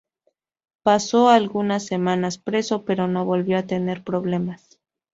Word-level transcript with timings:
Pasó 0.81 1.29
algunas 1.29 1.85
semanas 1.85 2.39
preso, 2.39 2.85
pero 2.85 3.07
no 3.07 3.23
volvió 3.23 3.59
a 3.59 3.67
tener 3.67 4.03
problemas. 4.03 4.79